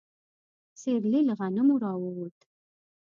[0.81, 2.37] سيرلي له غنمو راووت.